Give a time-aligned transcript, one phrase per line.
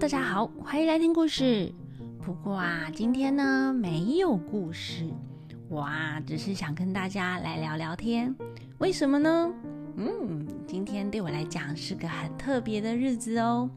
[0.00, 1.72] 大家好，欢迎来听故事。
[2.24, 5.04] 不过啊，今天呢没有故事，
[5.68, 8.32] 我啊只是想跟大家来聊聊天。
[8.78, 9.52] 为什么呢？
[9.96, 13.68] 嗯，今天对我来讲是个很特别的日子哦。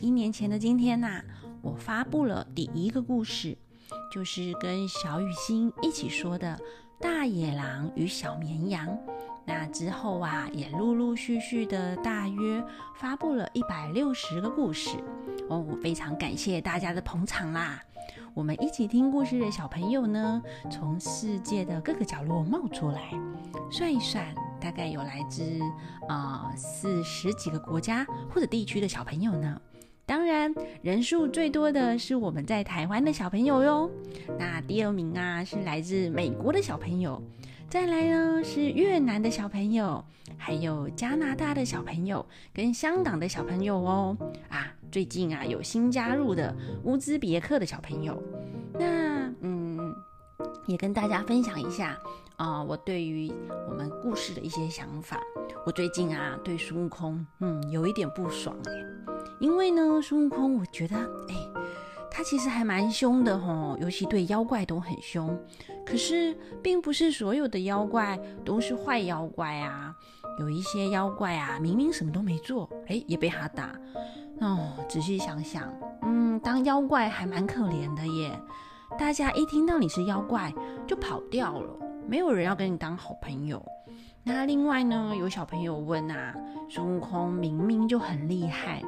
[0.00, 1.22] 一年前的今天呐，
[1.62, 3.56] 我发布了第一个故事，
[4.10, 6.58] 就是跟小雨欣一起说的
[7.02, 8.86] 《大野狼与小绵羊》。
[9.44, 12.62] 那之后啊，也陆陆续续的大约
[12.96, 14.98] 发布了一百六十个故事
[15.48, 15.58] 哦。
[15.58, 17.82] 我非常感谢大家的捧场啦！
[18.34, 23.10] 我们一起听故事的小朋友呢，从世界的各个角落冒出来，
[23.70, 25.42] 算一算，大概有来自
[26.08, 29.60] 啊四十几个国家或者地区的小朋友呢。
[30.08, 33.90] 当然，人数最多的是我们在台湾的小朋友哟。
[34.38, 37.22] 那第二名啊，是来自美国的小朋友。
[37.68, 40.02] 再来呢是越南的小朋友，
[40.38, 44.16] 还有加拿大的小朋友跟香港的小朋友哦。
[44.48, 48.18] 啊，最近啊有新加入的乌兹别克的小朋友。
[48.80, 49.07] 那，
[50.66, 51.98] 也跟大家分享一下
[52.36, 53.32] 啊，我对于
[53.68, 55.20] 我们故事的一些想法。
[55.66, 58.72] 我最近啊对孙悟空嗯有一点不爽哎，
[59.38, 61.34] 因为呢孙悟空我觉得哎。
[62.10, 65.38] 他其实还蛮凶的吼，尤其对妖怪都很凶。
[65.86, 69.94] 可是，并不是所有的妖怪都是坏妖怪啊。
[70.40, 73.72] 有一些妖怪啊，明明什么都没做，哎，也被他打。
[74.40, 78.40] 哦，仔细想想，嗯，当妖怪还蛮可怜的耶。
[78.96, 80.52] 大家一听到你是妖怪，
[80.86, 83.62] 就跑掉了，没有人要跟你当好朋友。
[84.22, 86.34] 那另外呢，有小朋友问啊，
[86.70, 88.82] 孙悟空明明就很厉害。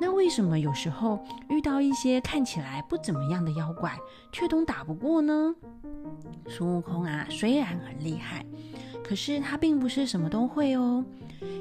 [0.00, 1.18] 那为什么有时候
[1.48, 3.96] 遇到一些看起来不怎么样的妖怪，
[4.32, 5.54] 却都打不过呢？
[6.46, 8.44] 孙悟空啊，虽然很厉害，
[9.02, 11.04] 可是他并不是什么都会哦。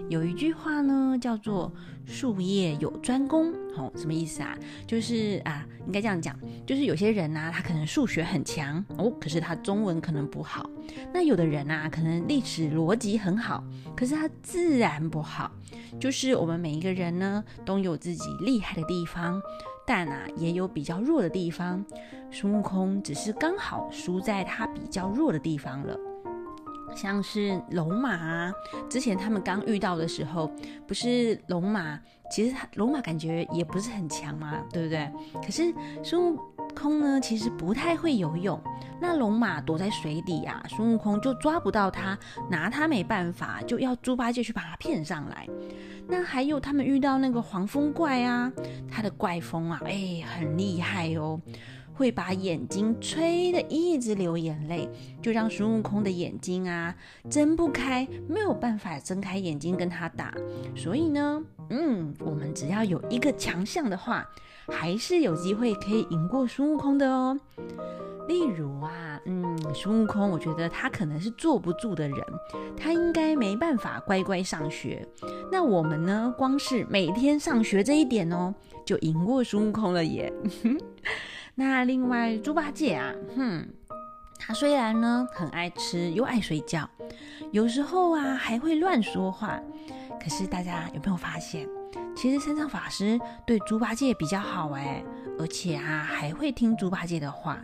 [0.09, 1.71] 有一句话呢，叫做
[2.05, 4.57] “术业有专攻”，哦，什么意思啊？
[4.85, 10.63] 就是啊，应该这样讲，就是有些人呢，他可能数学很强哦，可是他中文可能不好；
[11.13, 13.63] 那有的人啊，可能历史逻辑很好，
[13.95, 15.51] 可是他自然不好。
[15.99, 19.41] 就是我们每一个人呢，都有自己厉害的地方，
[19.85, 21.83] 但啊，也有比较弱的地方。
[22.29, 25.97] 孙悟空只是刚好输在他比较弱的地方了。
[26.97, 28.51] 像是龙马，
[28.89, 30.51] 之前他们刚遇到的时候，
[30.87, 31.99] 不是龙马，
[32.31, 35.09] 其实他龙马感觉也不是很强嘛，对不对？
[35.35, 35.71] 可是
[36.03, 36.39] 孙悟
[36.75, 38.59] 空呢，其实不太会游泳，
[38.99, 42.17] 那龙马躲在水底啊，孙悟空就抓不到他，
[42.49, 45.47] 拿他没办法，就要猪八戒去把他骗上来。
[46.09, 48.51] 那还有他们遇到那个黄风怪啊，
[48.89, 51.39] 他的怪风啊，哎，很厉害哦。
[51.97, 54.87] 会把眼睛吹得一直流眼泪，
[55.19, 56.95] 就让孙悟空的眼睛啊
[57.27, 60.31] 睁不开，没有办法睁开眼睛跟他打。
[60.75, 64.23] 所以呢，嗯，我们只要有一个强项的话，
[64.67, 67.35] 还是有机会可以赢过孙悟空的哦。
[68.27, 72.19] 例如啊，嗯，孙悟空，我觉得他可能是坐不住的人，
[72.75, 75.07] 他应该没办法乖乖上学。
[75.51, 78.53] 那我们呢，光是每天上学这一点哦，
[78.85, 80.31] 就赢过孙悟空了耶。
[81.59, 83.67] 那另外猪八戒啊，哼，
[84.37, 86.87] 他虽然呢很爱吃又爱睡觉，
[87.51, 89.59] 有时候啊还会乱说话，
[90.21, 91.67] 可是大家有没有发现，
[92.15, 95.03] 其实三藏法师对猪八戒比较好哎，
[95.39, 97.57] 而且啊还会听猪八戒的话。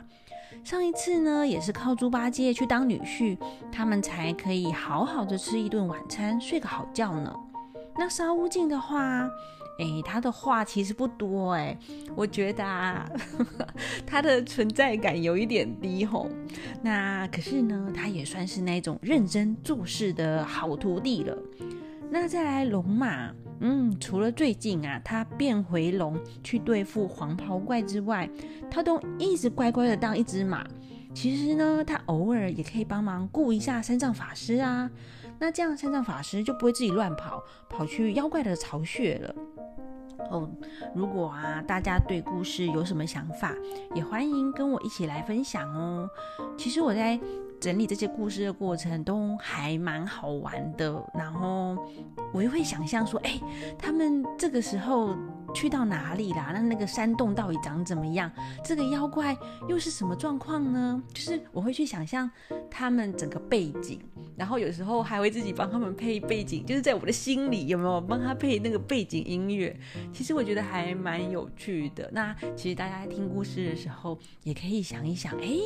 [0.63, 3.37] 上一次呢也是靠猪八戒去当女婿，
[3.71, 7.31] 他们才可以好好的吃一顿晚餐，睡个好觉呢。
[7.95, 9.29] 那沙悟净的话。
[9.79, 11.77] 哎，他的话其实不多哎，
[12.15, 13.09] 我觉得啊，
[14.05, 16.29] 他的存在感有一点低吼。
[16.81, 21.37] 那可是呢，他也算是那种认真做事的好徒弟了。
[22.11, 28.29] 那再来龙马，嗯，除了最近啊，他变回龙去对付黄袍怪之外，
[28.69, 30.63] 他都一直乖乖的当一只马。
[31.15, 34.89] 其实呢，他偶尔也可以帮忙顾一下三藏法师啊。
[35.39, 39.35] 那这样三藏法师就不会自己乱跑，跑去妖怪的巢穴了。
[40.29, 40.49] 哦，
[40.95, 43.53] 如果啊，大家对故事有什么想法，
[43.93, 46.09] 也欢迎跟我一起来分享哦。
[46.57, 47.19] 其实我在
[47.63, 51.77] 整理这些故事的过程都还蛮好玩的，然后
[52.33, 53.39] 我又会想象说，哎，
[53.79, 55.15] 他们这个时候。
[55.55, 56.49] 去到哪里啦？
[56.51, 58.31] 那那个山洞到底长怎么样？
[58.65, 59.37] 这个妖怪
[59.69, 60.99] 又是什么状况呢？
[61.13, 62.27] 就是我会去想象
[62.71, 63.99] 他们整个背景，
[64.35, 69.79] 然后有时候还会自己帮他们配背景，就是在我的心里有没有帮他配那个背景音乐？
[70.11, 72.09] 其实我觉得还蛮有趣的。
[72.11, 75.59] 那其实大家听故事的时候，也可以想一想，哎，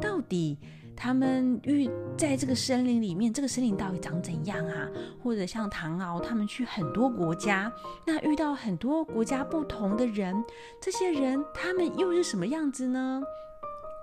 [0.00, 0.58] 到底。
[1.00, 4.88] 他们遇在这个森林里面，这个森林到底长怎样啊？
[5.22, 7.72] 或者像唐敖他们去很多国家，
[8.04, 10.34] 那遇到很多国家不同的人，
[10.82, 13.22] 这些人他们又是什么样子呢？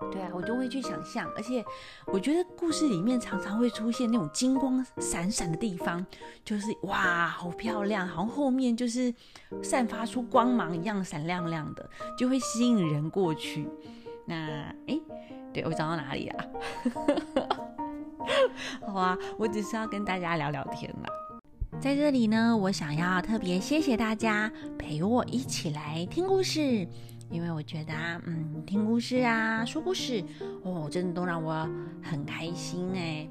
[0.10, 1.64] 对啊，我就会去想象，而且
[2.08, 6.06] 我觉得故事里面常常会出现那种金光闪闪的地方，
[6.46, 9.14] 就是哇，好漂亮，好像后面就是
[9.62, 13.68] 散发出光芒一样闪亮亮的，就会吸引人过去。
[14.26, 14.36] 那
[14.88, 15.00] 哎，
[15.54, 16.46] 对我讲到哪里啊？
[18.88, 21.08] 好啊，我只是要跟大家聊聊天嘛。
[21.80, 26.88] 在这里呢，我想要特别谢谢大家陪我一起来听故事。
[27.32, 30.24] 因为我觉得啊，嗯，听故事啊，说故事
[30.64, 31.68] 哦，真的都让我
[32.02, 33.28] 很开心哎。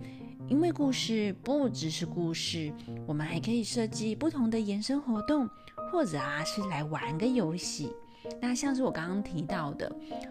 [0.49, 2.73] 因为故事不只是故事，
[3.07, 5.49] 我们还可以设计不同的延伸活动，
[5.91, 7.93] 或者啊是来玩个游戏。
[8.41, 9.91] 那像是我刚刚提到的，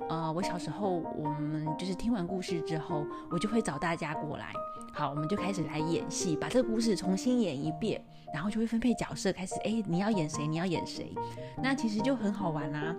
[0.10, 4.54] 呃，我小时候我们就是听完故事之后，我就会找大家过来，
[4.92, 8.04] 好，我们就开始来演戏，把这个故事重新演一遍，
[8.34, 10.46] 然后就会分配角色，开始哎，你要演谁？
[10.48, 11.14] 你要演谁？
[11.62, 12.96] 那其实就很好玩啊。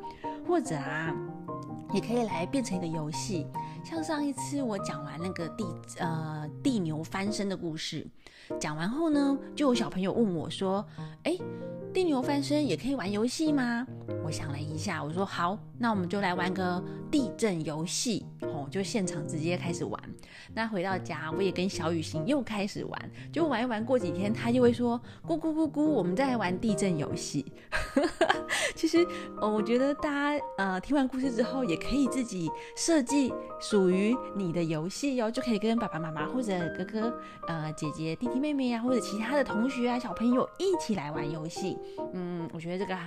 [0.47, 1.11] 或者啊，
[1.95, 3.47] 也可以来变成一个游戏，
[3.83, 5.65] 像上一次我讲完那个地
[5.99, 8.07] 呃地牛翻身的故事，
[8.61, 10.85] 讲完后呢，就有小朋友问我说
[11.25, 11.35] ：“哎，
[11.95, 13.87] 地牛翻身也可以玩游戏吗？”
[14.27, 18.27] 我想了一下，我说：“好，那我们就来玩个地震游戏。”
[18.71, 20.01] 就现场直接开始玩，
[20.55, 27.45] 那回到家我也跟小雨欣又开始玩，就玩一玩，过几天他就会说咕咕咕咕，我们再来玩地震游戏。
[28.75, 29.07] 其实
[29.41, 37.15] 呃，我觉得大家呃听完故事之后，也可以自己设计属于你的游戏哦，就可以跟爸爸妈妈或者哥哥
[37.47, 41.79] 呃姐姐弟弟妹妹啊，或者其他的同学啊小朋友一起来玩游戏。
[42.13, 42.99] 嗯，我觉得这个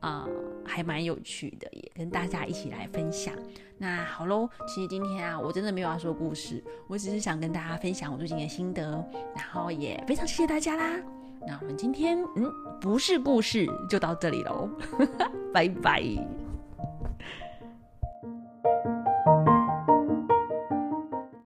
[0.00, 0.26] 啊
[0.64, 3.34] 还蛮有趣的，也跟大家一起来分享。
[3.78, 9.04] 那好喽，其实今天啊，我真的没有要说故事，我只是想跟大家分享我最近的心得，
[9.34, 10.96] 然后也非常谢谢大家啦。
[11.46, 14.68] 那我们今天嗯，不是故事就到这里喽，
[15.52, 16.45] 拜拜。